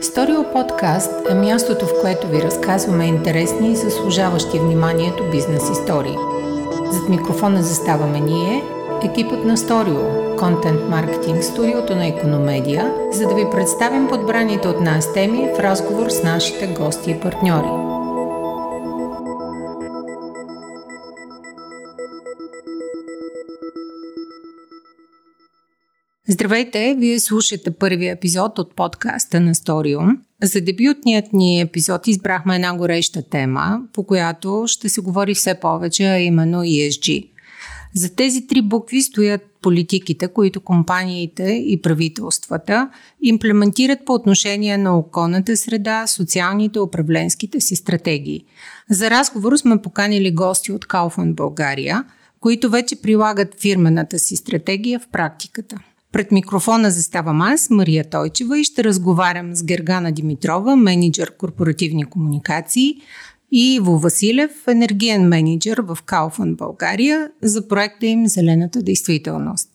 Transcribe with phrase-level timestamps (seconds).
[0.00, 6.16] Сторио подкаст е мястото, в което ви разказваме интересни и заслужаващи вниманието бизнес истории.
[6.90, 8.64] Зад микрофона заставаме ние,
[9.04, 15.12] екипът на Сторио, контент маркетинг студиото на Економедия, за да ви представим подбраните от нас
[15.12, 17.85] теми в разговор с нашите гости и партньори.
[26.28, 30.18] Здравейте, вие слушате първия епизод от подкаста на Сториум.
[30.42, 36.04] За дебютният ни епизод избрахме една гореща тема, по която ще се говори все повече,
[36.04, 37.30] а именно ESG.
[37.94, 42.90] За тези три букви стоят политиките, които компаниите и правителствата
[43.22, 48.44] имплементират по отношение на околната среда, социалните управленските си стратегии.
[48.90, 52.04] За разговор сме поканили гости от Kaufman България,
[52.40, 55.76] които вече прилагат фирмената си стратегия в практиката.
[56.12, 62.94] Пред микрофона заставам аз, Мария Тойчева и ще разговарям с Гергана Димитрова, менеджер корпоративни комуникации
[63.52, 69.68] и Иво Василев, енергиен менеджер в Кауфан България за проекта им Зелената действителност.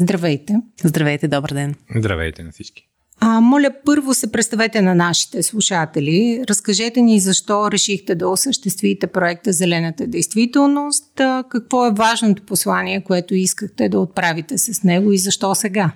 [0.00, 0.56] Здравейте!
[0.84, 1.74] Здравейте, добър ден!
[1.96, 2.88] Здравейте на всички!
[3.26, 6.44] А, моля, първо се представете на нашите слушатели.
[6.48, 13.88] Разкажете ни защо решихте да осъществите проекта Зелената действителност, какво е важното послание, което искахте
[13.88, 15.92] да отправите с него и защо сега?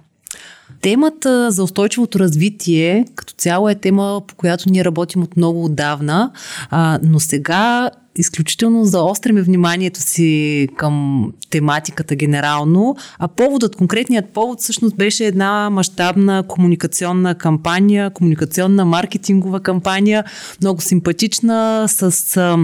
[0.81, 6.31] Темата за устойчивото развитие като цяло е тема, по която ние работим от много отдавна,
[6.71, 14.97] а, но сега изключително заостриме вниманието си към тематиката генерално, а поводът, конкретният повод всъщност
[14.97, 20.25] беше една мащабна комуникационна кампания, комуникационна маркетингова кампания,
[20.61, 22.56] много симпатична, с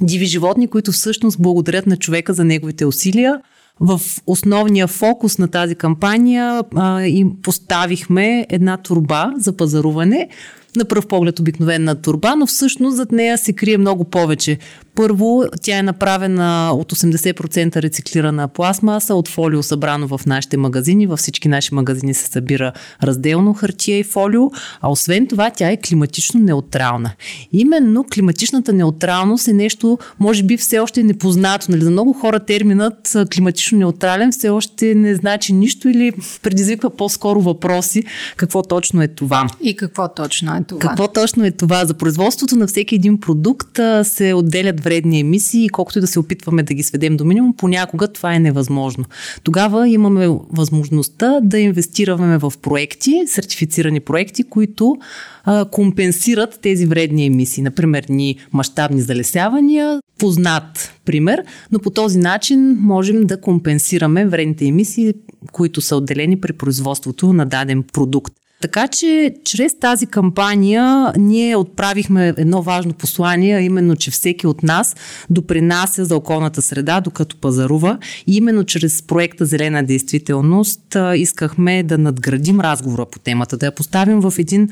[0.00, 3.40] диви животни, които всъщност благодарят на човека за неговите усилия.
[3.80, 10.28] В основния фокус на тази кампания а, им поставихме една турба за пазаруване,
[10.76, 14.58] на пръв поглед обикновена турба, но всъщност зад нея се крие много повече.
[14.94, 21.06] Първо, тя е направена от 80% рециклирана пластмаса, от фолио събрано в нашите магазини.
[21.06, 22.72] Във всички наши магазини се събира
[23.02, 24.50] разделно хартия и фолио,
[24.80, 27.12] а освен това тя е климатично неутрална.
[27.52, 31.70] Именно климатичната неутралност е нещо, може би все още непознато.
[31.70, 31.84] Нали?
[31.84, 36.12] За много хора терминът климатично неутрален все още не значи нищо или
[36.42, 38.04] предизвиква по-скоро въпроси
[38.36, 39.46] какво точно е това.
[39.60, 40.80] И какво точно е това?
[40.80, 41.84] Какво точно е това?
[41.84, 46.18] За производството на всеки един продукт се отделят вредни емисии и колкото и да се
[46.18, 49.04] опитваме да ги сведем до минимум, понякога това е невъзможно.
[49.42, 54.96] Тогава имаме възможността да инвестираме в проекти, сертифицирани проекти, които
[55.44, 57.62] а, компенсират тези вредни емисии.
[57.62, 65.14] Например, ни мащабни залесявания, познат пример, но по този начин можем да компенсираме вредните емисии,
[65.52, 68.32] които са отделени при производството на даден продукт.
[68.62, 74.96] Така че чрез тази кампания ние отправихме едно важно послание, именно, че всеки от нас
[75.30, 77.98] допринася за околната среда, докато пазарува.
[78.26, 84.20] И именно чрез проекта Зелена действителност искахме да надградим разговора по темата, да я поставим
[84.20, 84.68] в един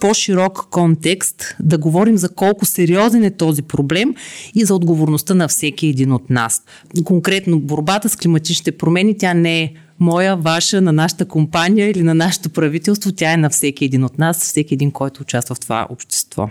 [0.00, 4.14] по-широк контекст, да говорим за колко сериозен е този проблем
[4.54, 6.62] и за отговорността на всеки един от нас.
[7.04, 12.14] Конкретно борбата с климатичните промени, тя не е моя, ваша, на нашата компания или на
[12.14, 15.86] нашето правителство, тя е на всеки един от нас, всеки един, който участва в това
[15.90, 16.48] общество.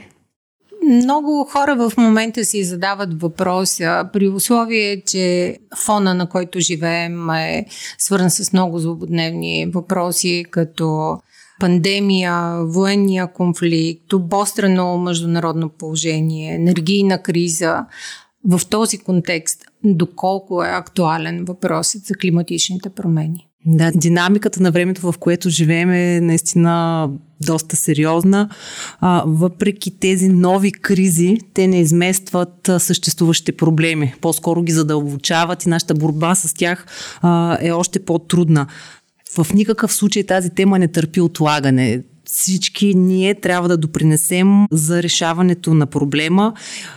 [0.84, 7.66] Много хора в момента си задават въпроса, при условие, че фона, на който живеем е
[7.98, 11.18] свързан с много злободневни въпроси, като
[11.60, 17.86] пандемия, военния конфликт, обострено международно положение, енергийна криза.
[18.50, 23.50] В този контекст, доколко е актуален въпросът за климатичните промени?
[23.66, 27.10] Да, динамиката на времето, в което живеем е наистина
[27.42, 28.50] доста сериозна.
[29.00, 34.14] А, въпреки тези нови кризи, те не изместват съществуващите проблеми.
[34.22, 36.86] По-скоро ги задълбочават и нашата борба с тях
[37.22, 38.68] а, е още по-трудна.
[39.38, 45.74] В никакъв случай тази тема не търпи отлагане всички ние трябва да допринесем за решаването
[45.74, 46.54] на проблема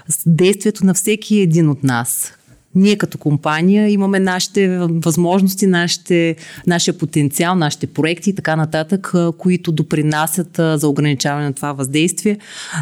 [0.09, 2.33] с действието на всеки един от нас.
[2.75, 6.37] Ние като компания имаме нашите възможности, нашите,
[6.67, 12.39] нашия потенциал, нашите проекти и така нататък, които допринасят за ограничаване на това въздействие,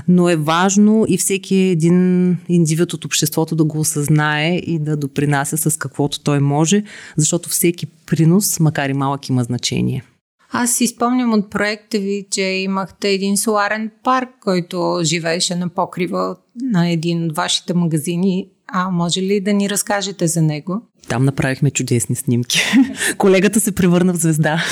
[0.08, 5.56] но е важно и всеки един индивид от обществото да го осъзнае и да допринася
[5.56, 6.82] с каквото той може,
[7.16, 10.04] защото всеки принос, макар и малък, има значение.
[10.52, 16.36] Аз си спомням от проекта ви, че имахте един соларен парк, който живееше на покрива
[16.62, 18.48] на един от вашите магазини.
[18.66, 20.82] А може ли да ни разкажете за него?
[21.08, 22.60] Там направихме чудесни снимки.
[23.18, 24.64] Колегата се превърна в звезда.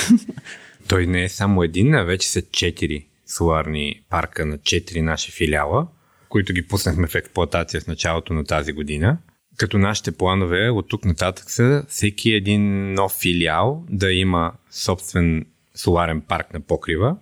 [0.87, 5.87] Той не е само един, а вече са четири соларни парка на 4 наши филиала,
[6.29, 9.17] които ги пуснахме в експлуатация с началото на тази година.
[9.57, 15.45] Като нашите планове от тук нататък са всеки един нов филиал да има собствен
[15.75, 17.17] соларен парк на покрива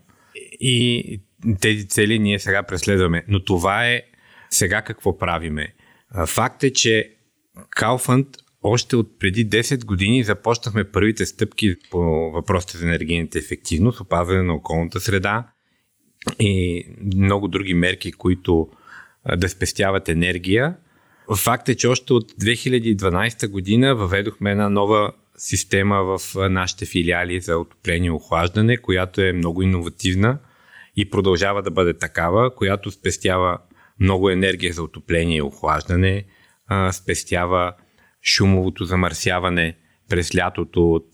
[0.59, 1.21] и
[1.61, 3.23] тези цели ние сега преследваме.
[3.27, 4.01] Но това е
[4.49, 5.73] сега какво правиме.
[6.27, 7.13] Факт е, че
[7.69, 8.27] Кауфанд
[8.63, 11.99] още от преди 10 години започнахме първите стъпки по
[12.31, 15.47] въпросите за енергийната ефективност, опазване на околната среда
[16.39, 16.85] и
[17.15, 18.69] много други мерки, които
[19.37, 20.75] да спестяват енергия.
[21.35, 26.19] Факт е, че още от 2012 година въведохме една нова система в
[26.49, 30.39] нашите филиали за отопление и охлаждане, която е много иновативна
[30.95, 33.57] и продължава да бъде такава, която спестява
[33.99, 36.25] много енергия за отопление и охлаждане,
[36.91, 37.73] спестява
[38.23, 39.77] шумовото замърсяване
[40.09, 41.09] през лятото от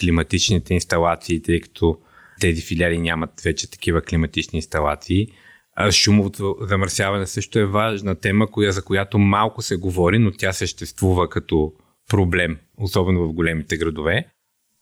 [0.00, 1.98] климатичните инсталации, тъй като
[2.40, 5.28] тези филиали нямат вече такива климатични инсталации.
[5.90, 11.72] Шумовото замърсяване също е важна тема, за която малко се говори, но тя съществува като
[12.08, 14.26] проблем, особено в големите градове.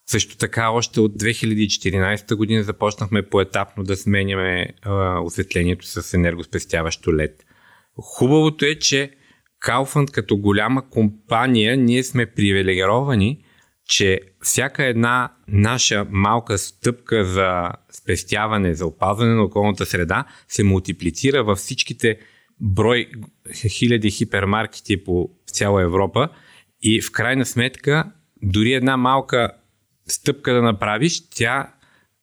[0.07, 7.33] Също така, още от 2014 година започнахме поетапно да сменяме а, осветлението с енергоспестяващо LED.
[7.97, 9.11] Хубавото е, че
[9.63, 13.45] Kaufland като голяма компания, ние сме привилегировани,
[13.89, 21.45] че всяка една наша малка стъпка за спестяване, за опазване на околната среда се мултиплицира
[21.45, 22.19] във всичките
[22.61, 23.11] брой
[23.69, 26.29] хиляди хипермаркети по цяла Европа
[26.83, 28.05] и в крайна сметка
[28.43, 29.51] дори една малка
[30.07, 31.73] стъпка да направиш, тя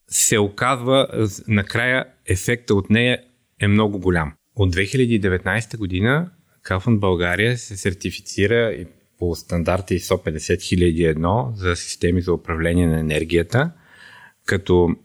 [0.08, 1.08] се оказва
[1.48, 3.20] накрая ефекта от нея
[3.60, 4.34] е много голям.
[4.56, 6.30] От 2019 година
[6.66, 8.86] Kaufland България се сертифицира
[9.20, 13.72] по стандарти ISO 50001 за системи за управление на енергията,
[14.46, 14.96] като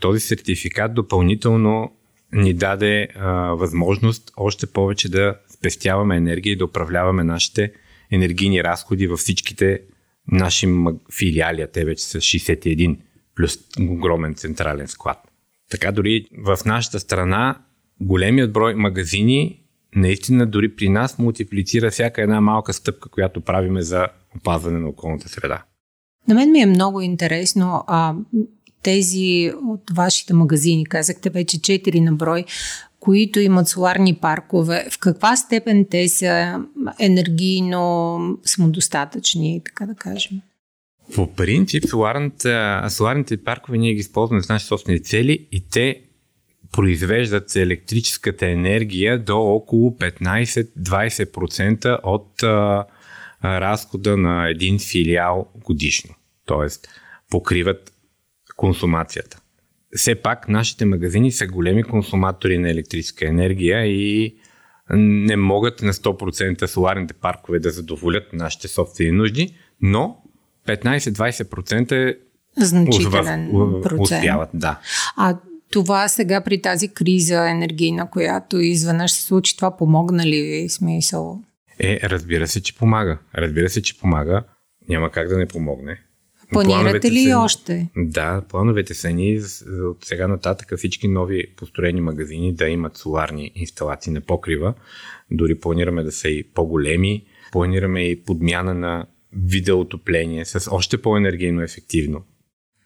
[0.00, 1.92] този сертификат допълнително
[2.32, 7.72] ни даде а, възможност още повече да спестяваме енергия и да управляваме нашите
[8.10, 9.80] енергийни разходи във всичките
[10.28, 10.68] наши
[11.18, 12.98] филиали, а те вече са 61,
[13.36, 15.18] плюс огромен централен склад.
[15.70, 17.58] Така дори в нашата страна
[18.00, 19.62] големият брой магазини
[19.96, 25.28] наистина дори при нас мултиплицира всяка една малка стъпка, която правиме за опазване на околната
[25.28, 25.64] среда.
[26.28, 28.14] На мен ми е много интересно а,
[28.82, 32.44] тези от вашите магазини, казахте вече 4 на брой,
[33.06, 36.60] които имат соларни паркове, в каква степен те са
[36.98, 40.40] енергийно самодостатъчни, така да кажем?
[41.14, 41.84] По принцип,
[42.88, 46.02] соларните, паркове ние ги използваме за наши собствени цели и те
[46.72, 52.84] произвеждат електрическата енергия до около 15-20% от а,
[53.44, 56.14] разхода на един филиал годишно.
[56.46, 56.88] Тоест,
[57.30, 57.92] покриват
[58.56, 59.40] консумацията.
[59.92, 64.36] Все пак, нашите магазини са големи консуматори на електрическа енергия и
[64.90, 70.16] не могат на 100% соларните паркове да задоволят нашите собствени нужди, но
[70.66, 72.18] 15-20% е
[72.58, 73.50] значителен
[73.82, 74.00] процент.
[74.00, 74.80] Успяват, да.
[75.16, 75.36] А
[75.72, 81.40] това сега при тази криза енергийна, която изведнъж се случи, това помогна ли ви смисъл?
[81.78, 83.18] Е, разбира се, че помага.
[83.34, 84.42] Разбира се, че помага.
[84.88, 85.98] Няма как да не помогне.
[86.52, 87.88] Планирате ли са, още?
[87.96, 89.40] Да, плановете са ни
[89.82, 94.74] от сега нататък всички нови построени магазини да имат соларни инсталации на покрива.
[95.30, 97.24] Дори планираме да са и по-големи.
[97.52, 102.24] Планираме и подмяна на видеоотопление с още по-енергийно ефективно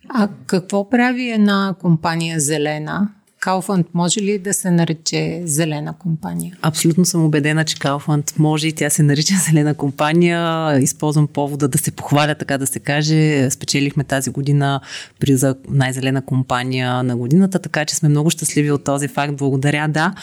[0.08, 3.08] а какво прави една компания зелена?
[3.40, 6.56] Кауфанд може ли да се нарече зелена компания?
[6.62, 10.78] Абсолютно съм убедена, че Кауфанд може и тя се нарича зелена компания.
[10.78, 13.50] Използвам повода да се похваля, така да се каже.
[13.50, 14.80] Спечелихме тази година
[15.20, 19.36] при за най-зелена компания на годината, така че сме много щастливи от този факт.
[19.36, 20.14] Благодаря, да.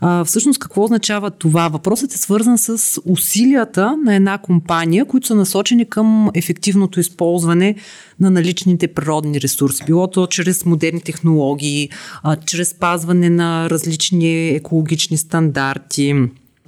[0.00, 1.68] А, всъщност какво означава това?
[1.68, 7.74] Въпросът е свързан с усилията на една компания, които са насочени към ефективното използване
[8.20, 9.84] на наличните природни ресурси.
[9.86, 11.88] Било то чрез модерни технологии,
[12.22, 16.14] а, чрез спазване на различни екологични стандарти,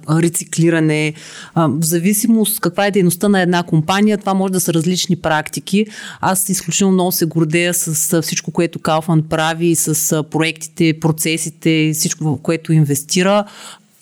[0.09, 1.13] рециклиране,
[1.55, 5.85] в зависимост каква е дейността на една компания, това може да са различни практики.
[6.21, 12.41] Аз изключително много се гордея с всичко, което Калфан прави, с проектите, процесите, всичко, в
[12.41, 13.45] което инвестира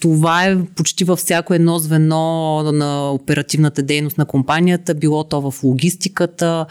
[0.04, 5.64] това е почти във всяко едно звено на оперативната дейност на компанията, било то в
[5.64, 6.66] логистиката,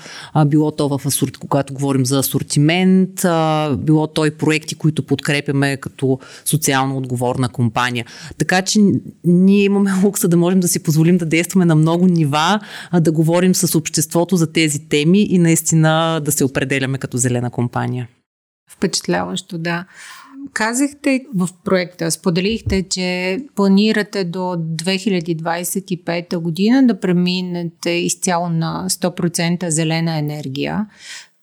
[0.47, 3.11] било то в асорт, когато говорим за асортимент,
[3.79, 8.07] било то и проекти, които подкрепяме като социално отговорна компания.
[8.39, 8.81] Така че
[9.25, 12.61] ние имаме лукса да можем да си позволим да действаме на много нива,
[13.01, 18.09] да говорим с обществото за тези теми и наистина да се определяме като зелена компания.
[18.71, 19.85] Впечатляващо, да.
[20.53, 30.19] Казахте в проекта, споделихте, че планирате до 2025 година да преминете изцяло на 100% зелена
[30.19, 30.87] енергия.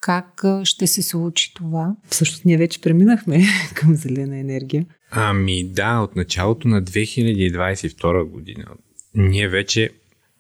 [0.01, 1.96] Как ще се случи това?
[2.10, 4.86] Всъщност ние вече преминахме към зелена енергия.
[5.12, 8.66] Ами да, от началото на 2022 година.
[9.16, 9.89] Ние вече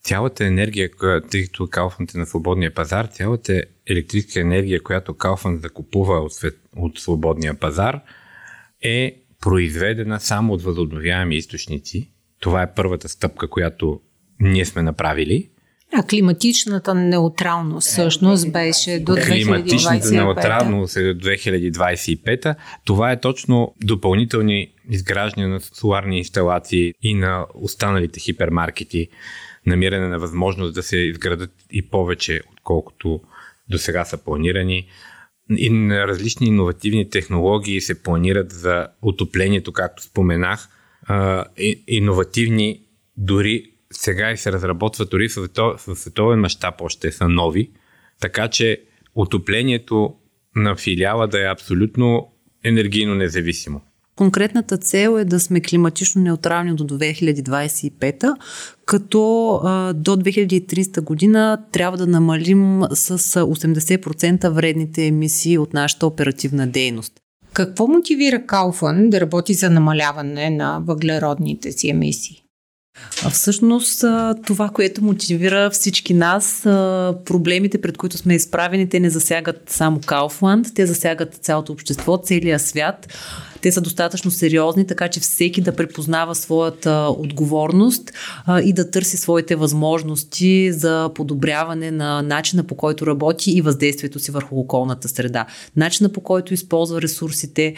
[0.03, 0.89] цялата енергия,
[1.31, 6.55] тъй като Кауфанд е на свободния пазар, цялата електрическа енергия, която Кауфанд закупува от, свет,
[6.75, 8.01] от свободния пазар,
[8.81, 12.11] е произведена само от възобновяеми източници.
[12.39, 13.99] Това е първата стъпка, която
[14.39, 15.49] ние сме направили.
[15.93, 19.25] А климатичната неутралност всъщност беше до 2025.
[19.25, 22.55] Климатичната неутралност е до 2025.
[22.85, 29.07] Това е точно допълнителни изграждания на соларни инсталации и на останалите хипермаркети,
[29.65, 33.21] намиране на възможност да се изградат и повече, отколкото
[33.69, 34.87] до сега са планирани.
[35.57, 40.69] И различни иновативни технологии се планират за отоплението, както споменах.
[41.87, 42.81] Иновативни
[43.17, 47.71] дори сега и се разработват дори в световен мащаб още са нови.
[48.21, 48.81] Така че
[49.15, 50.15] отоплението
[50.55, 53.81] на филиала да е абсолютно енергийно независимо.
[54.19, 58.35] Конкретната цел е да сме климатично неутрални до 2025,
[58.85, 66.67] като а, до 2300 година трябва да намалим с 80% вредните емисии от нашата оперативна
[66.67, 67.13] дейност.
[67.53, 72.43] Какво мотивира Кауфан да работи за намаляване на въглеродните си емисии?
[73.31, 74.05] Всъщност
[74.45, 76.61] това, което мотивира всички нас,
[77.25, 82.59] проблемите, пред които сме изправени, те не засягат само Кауфланд, те засягат цялото общество, целия
[82.59, 83.07] свят.
[83.61, 88.11] Те са достатъчно сериозни, така че всеки да препознава своята отговорност
[88.63, 94.31] и да търси своите възможности за подобряване на начина по който работи и въздействието си
[94.31, 95.45] върху околната среда.
[95.75, 97.75] Начина по който използва ресурсите,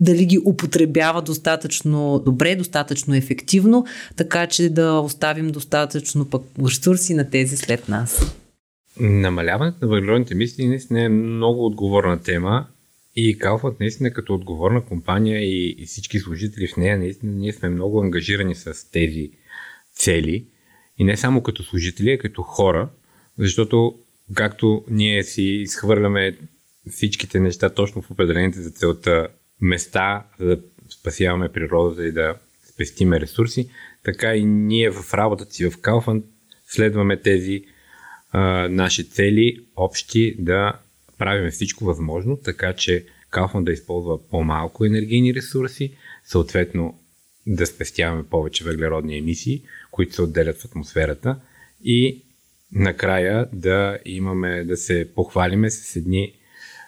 [0.00, 3.86] дали ги употребява достатъчно добре, достатъчно ефективно,
[4.16, 8.36] така че да оставим достатъчно пък ресурси на тези след нас.
[9.00, 12.66] Намаляването на въглеродните емисии наистина е много отговорна тема
[13.16, 17.68] и Калфът наистина като отговорна компания и, и всички служители в нея, наистина ние сме
[17.68, 19.30] много ангажирани с тези
[19.94, 20.46] цели.
[20.98, 22.88] И не само като служители, а като хора,
[23.38, 23.94] защото
[24.34, 26.38] както ние си изхвърляме
[26.90, 29.28] всичките неща точно в определените за целта
[29.64, 32.34] места, за да спасяваме природата и да
[32.74, 33.70] спестиме ресурси,
[34.04, 36.22] така и ние в работата си в Калфан
[36.66, 37.64] следваме тези
[38.30, 40.72] а, наши цели общи да
[41.18, 47.00] правим всичко възможно, така че Калфан да използва по-малко енергийни ресурси, съответно
[47.46, 51.40] да спестяваме повече въглеродни емисии, които се отделят в атмосферата
[51.84, 52.24] и
[52.72, 56.32] накрая да имаме, да се похвалиме с едни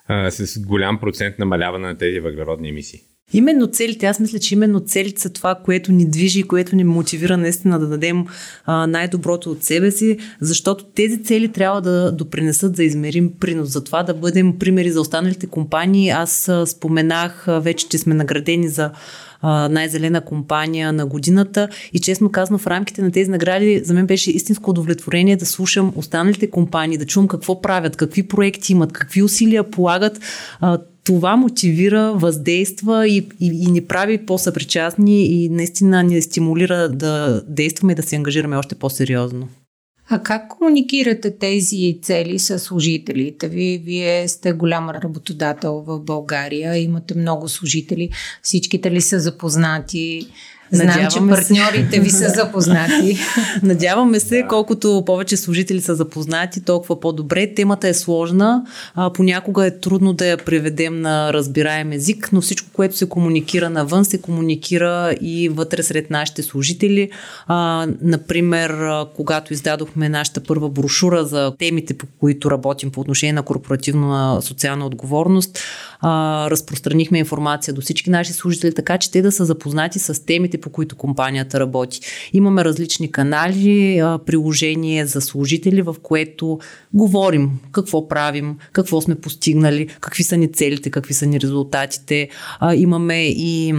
[0.08, 3.00] а, с голям процент намаляване на тези въглеродни емисии.
[3.32, 6.84] Именно целите, аз мисля, че именно целите са това, което ни движи и което ни
[6.84, 8.24] мотивира наистина да дадем
[8.64, 13.84] а, най-доброто от себе си, защото тези цели трябва да допринесат за измерим принос, за
[13.84, 16.10] това да бъдем примери за останалите компании.
[16.10, 18.90] Аз а, споменах а, вече, че сме наградени за
[19.70, 24.30] най-зелена компания на годината и честно казано в рамките на тези награди за мен беше
[24.30, 29.70] истинско удовлетворение да слушам останалите компании, да чувам какво правят, какви проекти имат, какви усилия
[29.70, 30.20] полагат
[31.06, 37.92] това мотивира, въздейства и, и, и ни прави по-съпричастни и наистина ни стимулира да действаме
[37.92, 39.48] и да се ангажираме още по-сериозно.
[40.08, 43.82] А как комуникирате тези цели с служителите ви?
[43.84, 48.10] Вие сте голям работодател в България, имате много служители.
[48.42, 50.26] Всичките ли са запознати?
[50.72, 52.00] Знам, че партньорите се.
[52.00, 53.18] ви са запознати.
[53.62, 54.48] Надяваме се, да.
[54.48, 57.54] колкото повече служители са запознати, толкова по-добре.
[57.54, 58.64] Темата е сложна.
[58.94, 63.70] А, понякога е трудно да я преведем на разбираем език, но всичко, което се комуникира
[63.70, 67.10] навън, се комуникира и вътре сред нашите служители.
[67.46, 68.76] А, например,
[69.16, 74.86] когато издадохме нашата първа брошура за темите, по които работим по отношение на корпоративна социална
[74.86, 75.58] отговорност,
[76.00, 80.55] а, разпространихме информация до всички наши служители, така че те да са запознати с темите,
[80.58, 82.00] по които компанията работи.
[82.32, 86.58] Имаме различни канали, приложение за служители, в което
[86.94, 92.28] говорим какво правим, какво сме постигнали, какви са ни целите, какви са ни резултатите.
[92.74, 93.74] Имаме и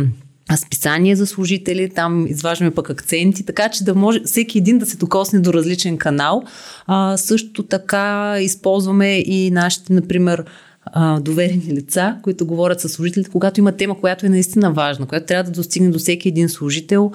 [0.55, 4.97] списание за служители, там изваждаме пък акценти, така че да може всеки един да се
[4.97, 6.43] докосне до различен канал.
[6.85, 10.45] А, също така използваме и нашите, например,
[10.93, 15.25] а, доверени лица, които говорят с служителите, когато има тема, която е наистина важна, която
[15.25, 17.11] трябва да достигне до всеки един служител.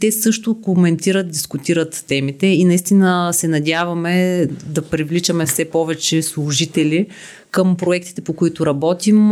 [0.00, 7.06] Те също коментират, дискутират темите и наистина се надяваме да привличаме все повече служители
[7.50, 9.30] към проектите, по които работим.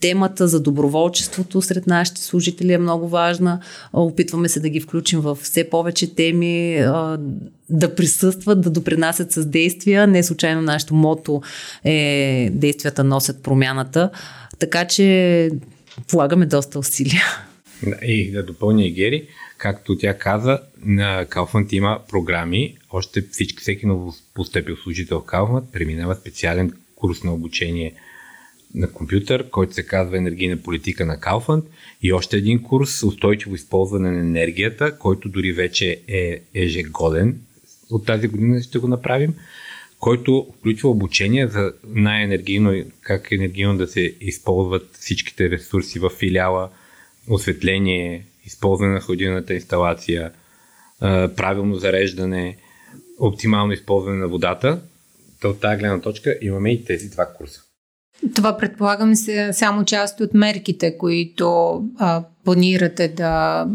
[0.00, 3.60] Темата за доброволчеството сред нашите служители е много важна.
[3.92, 6.84] Опитваме се да ги включим в все повече теми,
[7.70, 10.06] да присъстват, да допринасят с действия.
[10.06, 11.42] Не случайно нашето мото
[11.84, 14.10] е действията носят промяната.
[14.58, 15.50] Така че
[16.08, 17.24] полагаме доста усилия.
[18.02, 19.28] И да допълня и Гери,
[19.62, 25.72] както тя каза, на Kaufland има програми, още всички, всеки ново постъпил служител в Kaufland
[25.72, 27.94] преминава специален курс на обучение
[28.74, 31.64] на компютър, който се казва Енергийна политика на Kaufland
[32.02, 37.40] и още един курс Устойчиво използване на енергията, който дори вече е ежегоден.
[37.90, 39.34] От тази година ще го направим
[39.98, 46.70] който включва обучение за най-енергийно, как енергийно да се използват всичките ресурси в филиала,
[47.28, 50.32] осветление, използване на хладилната инсталация,
[51.36, 52.56] правилно зареждане,
[53.20, 54.80] оптимално използване на водата.
[55.40, 57.60] То от тази гледна точка имаме и тези два курса.
[58.34, 63.66] Това предполагам се само част от мерките, които а, планирате да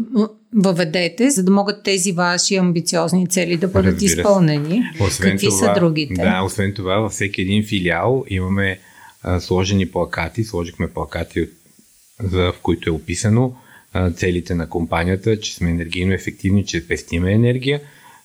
[0.54, 4.82] въведете, за да могат тези ваши амбициозни цели да бъдат Разбира изпълнени?
[5.00, 6.22] Освен Какви това, са другите?
[6.22, 8.78] Да, освен това, във всеки един филиал имаме
[9.22, 11.48] а, сложени плакати, сложихме плакати,
[12.22, 13.54] за, в които е описано
[14.14, 17.80] целите на компанията, че сме енергийно ефективни, че пестиме енергия.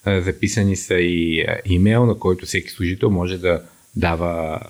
[0.06, 3.64] Записани са и имейл, на който всеки служител може да
[3.96, 4.62] дава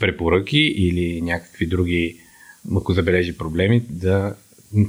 [0.00, 2.20] препоръки или някакви други,
[2.76, 4.36] ако забележи проблеми, да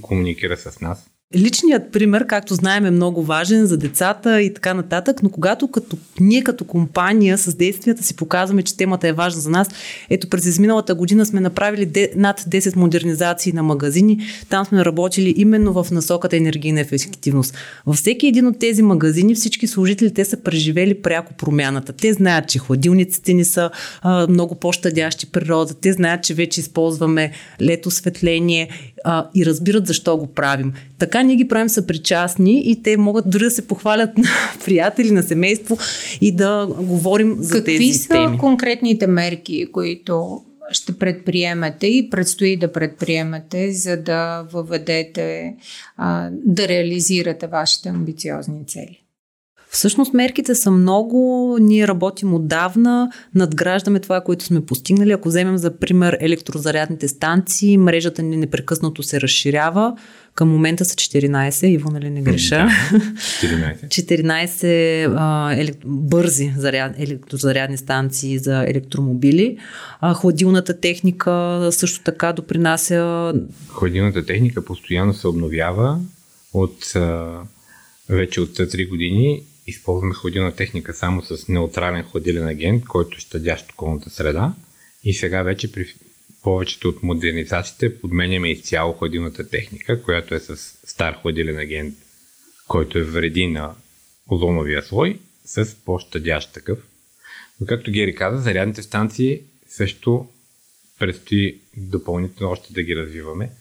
[0.02, 1.10] комуникира с нас.
[1.34, 5.98] Личният пример, както знаем, е много важен за децата и така нататък, но когато като,
[6.20, 9.70] ние като компания с действията си показваме, че темата е важна за нас,
[10.10, 15.34] ето през изминалата година сме направили де, над 10 модернизации на магазини, там сме работили
[15.38, 17.58] именно в насоката енергийна ефективност.
[17.86, 21.94] Във всеки един от тези магазини всички служители те са преживели пряко промяната.
[21.94, 23.70] Те знаят, че хладилниците ни са
[24.02, 28.70] а, много по-щадящи природа, те знаят, че вече използваме лето осветление
[29.04, 30.74] а, и разбират защо го правим.
[30.98, 34.28] Така ние ги правим съпричастни и те могат дори да се похвалят на
[34.66, 35.78] приятели, на семейство
[36.22, 38.38] и да говорим за Какви тези са теми.
[38.38, 45.56] конкретните мерки, които ще предприемете и предстои да предприемете, за да въведете,
[45.98, 49.06] а, да реализирате вашите амбициозни цели?
[49.76, 55.12] Всъщност мерките са много, ние работим отдавна, надграждаме това, което сме постигнали.
[55.12, 59.98] Ако вземем за пример електрозарядните станции, мрежата ни непрекъснато се разширява.
[60.36, 62.68] Към момента са 14, Иво, нали не греша?
[62.68, 63.88] 14.
[63.88, 65.78] 14 а, елек...
[65.86, 66.96] бързи заряд...
[67.00, 69.58] електрозарядни станции за електромобили.
[70.02, 73.34] А, хладилната техника също така допринася.
[73.68, 76.00] Хладилната техника постоянно се обновява
[76.54, 77.40] от а,
[78.10, 83.72] вече от 3 години използваме хладилна техника само с неутрален хладилен агент, който е щадящ
[83.72, 84.54] околната среда.
[85.04, 85.86] И сега вече при
[86.46, 91.96] повечето от модернизациите подменяме изцяло хладилната техника, която е с стар хладилен агент,
[92.68, 93.76] който е вреди на
[94.32, 96.80] озоновия слой, с по-щадящ такъв.
[97.62, 100.28] Но както Гери каза, зарядните станции също
[101.00, 103.52] предстои допълнително още да ги развиваме.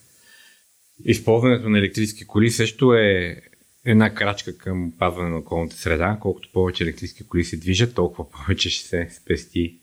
[1.04, 3.40] Използването на електрически коли също е
[3.84, 6.18] една крачка към пазване на околната среда.
[6.20, 9.78] Колкото повече електрически коли се движат, толкова повече ще се спести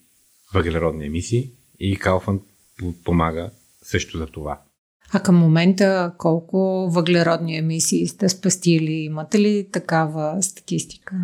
[0.54, 2.42] въглеродни емисии и Kaufland
[3.04, 3.50] помага
[3.84, 4.62] също за това.
[5.14, 8.92] А към момента колко въглеродни емисии сте спестили?
[8.92, 11.16] Имате ли такава статистика?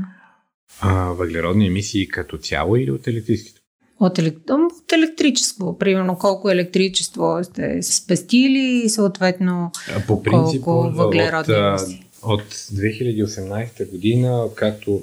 [0.82, 3.62] А, въглеродни емисии като цяло или от електрическите?
[4.00, 4.38] От, елек...
[4.50, 5.78] от електричество.
[5.78, 9.72] Примерно колко електричество сте спестили и съответно
[10.08, 12.04] По принцип, колко въглеродни емисии?
[12.22, 15.02] От 2018 година, както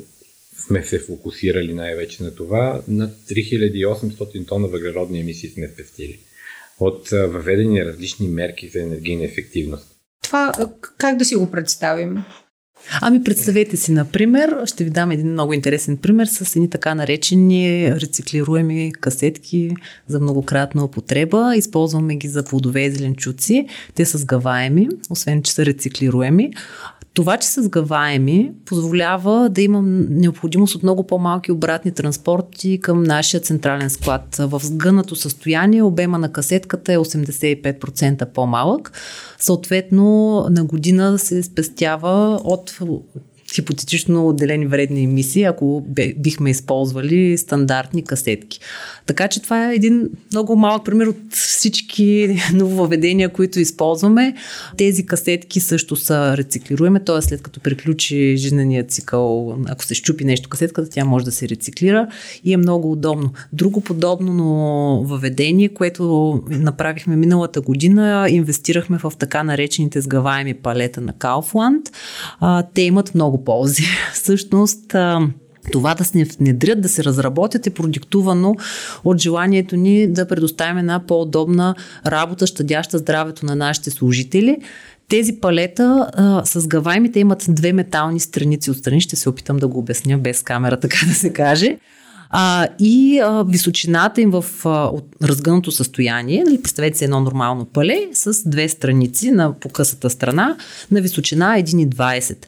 [0.67, 6.19] сме се фокусирали най-вече на това, на 3800 тона въглеродни емисии сме спестили
[6.81, 9.87] от въведени различни мерки за енергийна ефективност.
[10.23, 10.53] Това
[10.99, 12.25] как да си го представим?
[13.01, 17.91] Ами представете си, например, ще ви дам един много интересен пример с едни така наречени
[18.01, 19.71] рециклируеми касетки
[20.09, 21.53] за многократна употреба.
[21.57, 23.67] Използваме ги за плодове и зеленчуци.
[23.95, 26.53] Те са сгъваеми, освен че са рециклируеми.
[27.15, 33.41] Това, че са сгъваеми, позволява да имам необходимост от много по-малки обратни транспорти към нашия
[33.41, 34.37] централен склад.
[34.39, 38.93] В сгънато състояние обема на касетката е 85% по-малък.
[39.39, 42.79] Съответно, на година се спестява от
[43.55, 45.85] хипотетично отделени вредни емисии, ако
[46.17, 48.61] бихме използвали стандартни касетки.
[49.07, 54.35] Така че това е един много малък пример от всички нововведения, които използваме.
[54.77, 57.23] Тези касетки също са рециклируеми, т.е.
[57.23, 62.09] след като приключи жизнения цикъл, ако се щупи нещо касетката, тя може да се рециклира
[62.45, 63.33] и е много удобно.
[63.53, 64.45] Друго подобно
[65.05, 71.91] въведение, което направихме миналата година, инвестирахме в така наречените сгъваеми палета на Kaufland.
[72.75, 73.83] Те имат много ползи.
[74.15, 74.97] Всъщност,
[75.73, 78.57] това да се внедрят, да се разработят е продиктувано
[79.05, 81.75] от желанието ни да предоставим една по-удобна
[82.07, 84.59] работа, щадяща здравето на нашите служители.
[85.09, 89.01] Тези палета а, с гаваймите имат две метални страници отстрани.
[89.01, 91.77] Ще се опитам да го обясня без камера, така да се каже.
[92.31, 97.65] А, и а, височината им в а, от разгънато състояние, нали, представете си едно нормално
[97.65, 100.57] пале с две страници на покъсата страна
[100.91, 102.47] на височина 1,20.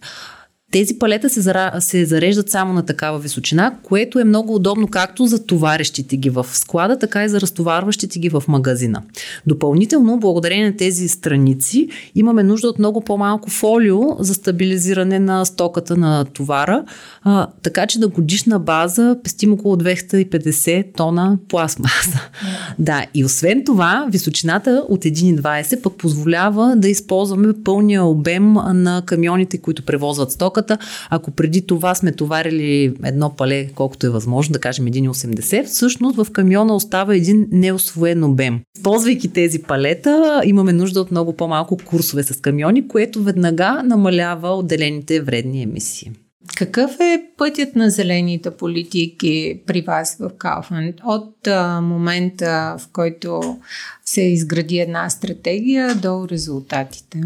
[0.72, 5.26] Тези палета се, зара, се зареждат само на такава височина, което е много удобно както
[5.26, 9.02] за товарещите ги в склада, така и за разтоварващите ги в магазина.
[9.46, 15.96] Допълнително, благодарение на тези страници, имаме нужда от много по-малко фолио за стабилизиране на стоката
[15.96, 16.84] на товара,
[17.22, 22.20] а, така че на годишна база пестим около 250 тона пластмаса.
[22.78, 29.58] да, и освен това, височината от 1,20 пък позволява да използваме пълния обем на камионите,
[29.58, 30.78] които превозват стоката стоката.
[31.10, 36.32] Ако преди това сме товарили едно пале, колкото е възможно, да кажем 1,80, всъщност в
[36.32, 38.60] камиона остава един неосвоен обем.
[38.82, 45.20] Ползвайки тези палета, имаме нужда от много по-малко курсове с камиони, което веднага намалява отделените
[45.20, 46.10] вредни емисии.
[46.56, 53.58] Какъв е пътят на зелените политики при вас в Кауфанд от а, момента, в който
[54.04, 57.20] се изгради една стратегия до резултатите?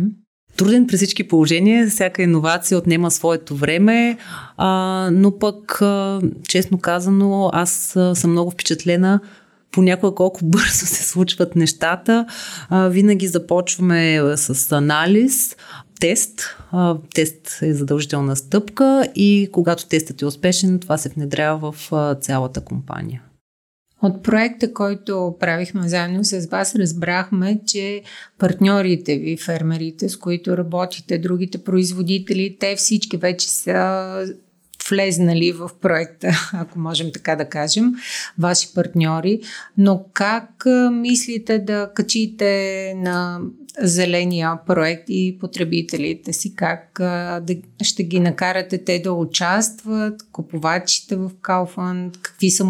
[0.61, 1.89] Труден при всички положения.
[1.89, 4.17] Всяка иновация отнема своето време,
[4.57, 7.71] а, но пък, а, честно казано, аз
[8.15, 9.21] съм много впечатлена
[9.73, 12.27] понякога колко бързо се случват нещата.
[12.69, 15.57] А, винаги започваме с анализ,
[16.01, 16.57] тест.
[16.73, 22.15] А, тест е задължителна стъпка и когато тестът е успешен, това се внедрява в а,
[22.15, 23.23] цялата компания.
[24.03, 28.03] От проекта, който правихме заедно с вас, разбрахме, че
[28.39, 34.35] партньорите ви, фермерите, с които работите, другите производители, те всички вече са
[34.91, 37.93] влезнали в проекта, ако можем така да кажем,
[38.39, 39.41] ваши партньори.
[39.79, 43.41] Но как мислите да качите на
[43.83, 46.55] зеления проект и потребителите си?
[46.55, 46.91] Как
[47.43, 52.19] да, ще ги накарате те да участват, купувачите в Kaufland?
[52.23, 52.65] Какви са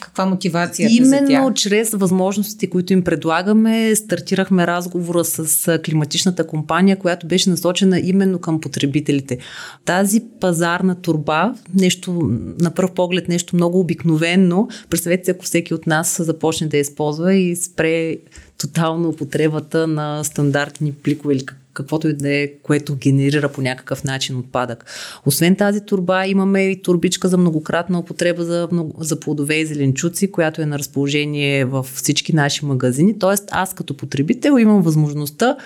[0.00, 1.30] каква мотивация Именно за тях?
[1.30, 8.38] Именно чрез възможностите, които им предлагаме, стартирахме разговора с климатичната компания, която беше насочена именно
[8.38, 9.38] към потребителите.
[9.84, 12.12] Тази пазарна турба, нещо
[12.60, 16.80] на пръв поглед нещо много обикновенно, представете си, ако всеки от нас започне да я
[16.80, 18.16] използва и спре
[18.58, 24.36] тотално употребата на стандартни пликове или каквото и да е, което генерира по някакъв начин
[24.36, 24.84] отпадък.
[25.26, 30.62] Освен тази турба, имаме и турбичка за многократна употреба за, за плодове и зеленчуци, която
[30.62, 33.18] е на разположение в всички наши магазини.
[33.18, 35.56] Тоест, аз като потребител имам възможността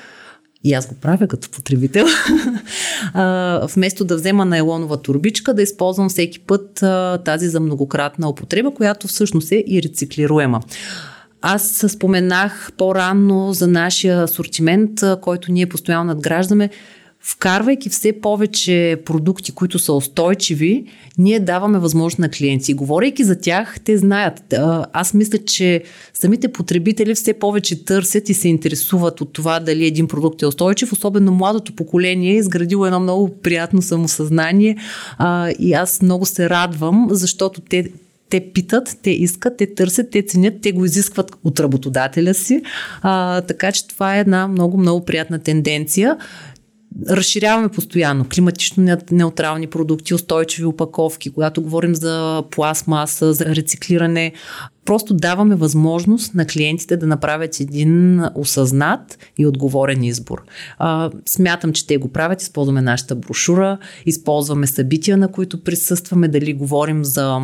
[0.64, 2.06] и аз го правя като потребител,
[3.14, 8.70] а, вместо да взема найлонова турбичка, да използвам всеки път а, тази за многократна употреба,
[8.70, 10.60] която всъщност е и рециклируема.
[11.46, 16.70] Аз споменах по-рано за нашия асортимент, който ние постоянно надграждаме.
[17.20, 20.84] Вкарвайки все повече продукти, които са устойчиви,
[21.18, 22.74] ние даваме възможност на клиенти.
[22.74, 24.54] Говорейки за тях, те знаят.
[24.92, 25.82] Аз мисля, че
[26.14, 30.92] самите потребители все повече търсят и се интересуват от това дали един продукт е устойчив.
[30.92, 34.76] Особено младото поколение е изградило едно много приятно самосъзнание.
[35.58, 37.90] И аз много се радвам, защото те
[38.30, 42.62] те питат, те искат, те търсят, те ценят, те го изискват от работодателя си.
[43.02, 46.16] А, така че това е една много, много приятна тенденция.
[47.10, 54.32] Разширяваме постоянно климатично неутрални продукти, устойчиви опаковки, когато говорим за пластмаса, за рециклиране.
[54.84, 60.42] Просто даваме възможност на клиентите да направят един осъзнат и отговорен избор.
[60.78, 62.42] А, смятам, че те го правят.
[62.42, 67.40] Използваме нашата брошура, използваме събития, на които присъстваме, дали говорим за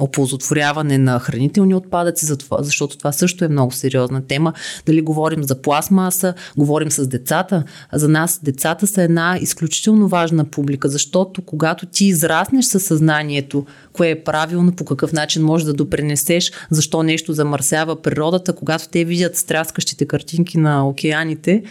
[0.00, 2.26] оползотворяване на хранителни отпадъци,
[2.58, 4.52] защото това също е много сериозна тема.
[4.86, 7.64] Дали говорим за пластмаса, говорим с децата.
[7.92, 14.10] За нас децата са една изключително важна публика, защото когато ти израснеш със съзнанието, кое
[14.10, 19.36] е правилно, по какъв начин можеш да допренесеш, защо нещо замърсява природата, когато те видят
[19.36, 21.62] стряскащите картинки на океаните,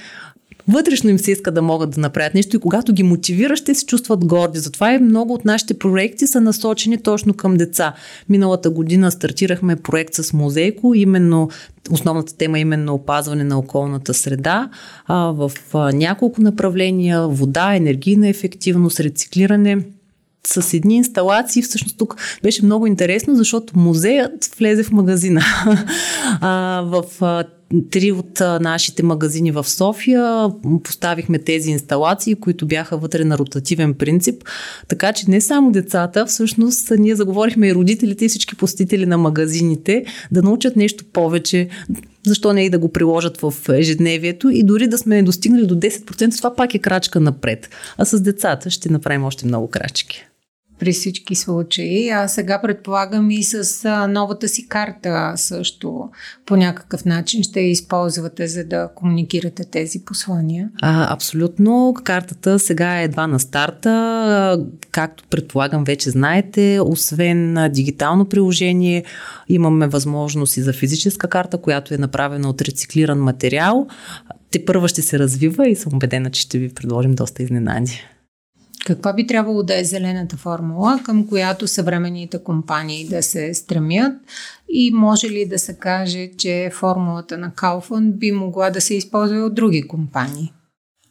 [0.67, 3.85] вътрешно им се иска да могат да направят нещо и когато ги мотивираш, те се
[3.85, 4.59] чувстват горди.
[4.59, 7.93] Затова и много от нашите проекти са насочени точно към деца.
[8.29, 11.49] Миналата година стартирахме проект с музейко, именно
[11.91, 14.69] основната тема е именно опазване на околната среда
[15.05, 19.77] а, в а, няколко направления вода, енергийна ефективност, рециклиране
[20.47, 21.61] с едни инсталации.
[21.61, 25.41] Всъщност тук беше много интересно, защото музеят влезе в магазина.
[26.41, 27.43] а, в а,
[27.91, 30.49] три от нашите магазини в София
[30.83, 34.43] поставихме тези инсталации, които бяха вътре на ротативен принцип.
[34.87, 40.05] Така че не само децата, всъщност ние заговорихме и родителите и всички посетители на магазините
[40.31, 41.69] да научат нещо повече,
[42.27, 46.37] защо не и да го приложат в ежедневието и дори да сме достигнали до 10%,
[46.37, 47.69] това пак е крачка напред.
[47.97, 50.25] А с децата ще направим още много крачки
[50.79, 52.09] при всички случаи.
[52.09, 56.09] А сега предполагам и с новата си карта също
[56.45, 60.69] по някакъв начин ще я използвате, за да комуникирате тези послания.
[60.81, 61.93] А, абсолютно.
[62.03, 64.59] Картата сега е едва на старта.
[64.91, 69.03] Както предполагам вече знаете, освен дигитално приложение,
[69.49, 73.87] имаме възможност и за физическа карта, която е направена от рециклиран материал.
[74.51, 78.03] Те първа ще се развива и съм убедена, че ще ви предложим доста изненади.
[78.85, 84.13] Каква би трябвало да е зелената формула, към която съвременните компании да се стремят
[84.69, 89.37] и може ли да се каже, че формулата на Kaufland би могла да се използва
[89.37, 90.53] от други компании?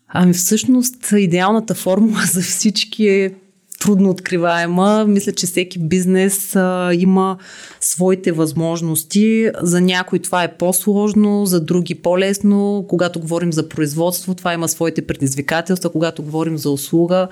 [0.08, 3.34] Ами всъщност идеалната формула за всички е
[3.82, 5.04] трудно откриваема.
[5.08, 7.36] Мисля, че всеки бизнес а, има
[7.80, 9.50] своите възможности.
[9.62, 12.84] За някой това е по-сложно, за други по-лесно.
[12.88, 15.90] Когато говорим за производство, това има своите предизвикателства.
[15.90, 17.28] Когато говорим за услуга,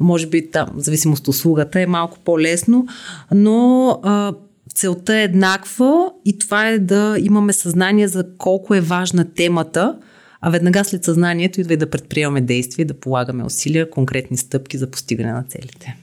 [0.00, 2.86] може би там, в зависимост от услугата, е малко по-лесно.
[3.34, 4.32] Но а,
[4.74, 9.96] целта е еднаква и това е да имаме съзнание за колко е важна темата
[10.40, 14.90] а веднага след съзнанието идва и да предприемаме действия, да полагаме усилия, конкретни стъпки за
[14.90, 15.96] постигане на целите.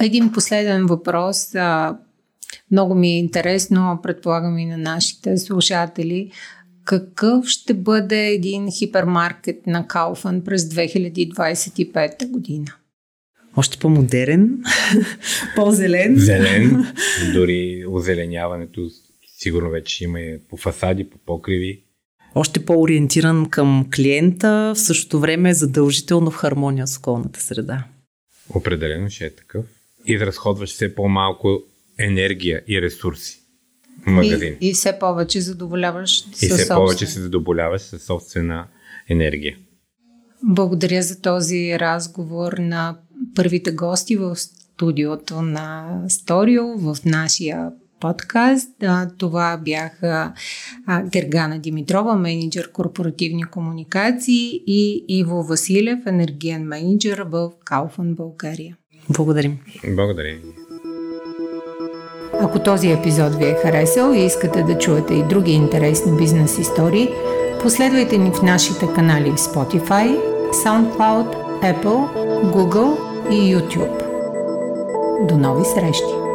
[0.00, 1.54] Един последен въпрос.
[2.70, 6.30] Много ми е интересно, предполагам и на нашите слушатели.
[6.84, 12.74] Какъв ще бъде един хипермаркет на Кауфан през 2025 година?
[13.56, 14.62] Още по-модерен,
[15.56, 16.16] по-зелен.
[16.16, 16.86] Зелен,
[17.34, 18.88] дори озеленяването
[19.38, 21.82] сигурно вече има и по фасади, по покриви
[22.34, 27.84] още по-ориентиран към клиента, в същото време е задължително в хармония с околната среда.
[28.54, 29.64] Определено ще е такъв.
[30.06, 31.62] И да разходваш все по-малко
[31.98, 33.40] енергия и ресурси
[34.02, 34.56] в магазин.
[34.60, 36.76] И, и все повече задоволяваш И все собствен.
[36.76, 38.66] повече се задоволяваш със собствена
[39.08, 39.56] енергия.
[40.42, 42.98] Благодаря за този разговор на
[43.34, 48.70] първите гости в студиото на Сторио, в нашия подкаст.
[49.18, 50.32] Това бяха
[51.04, 58.76] Гергана Димитрова, менеджер корпоративни комуникации и Иво Василев, енергиен менеджер в Кауфан, България.
[59.10, 59.58] Благодарим.
[59.88, 60.38] Благодарим.
[62.40, 67.08] Ако този епизод ви е харесал и искате да чуете и други интересни бизнес истории,
[67.62, 70.18] последвайте ни в нашите канали в Spotify,
[70.64, 72.08] SoundCloud, Apple,
[72.54, 72.96] Google
[73.30, 74.06] и YouTube.
[75.28, 76.29] До нови срещи!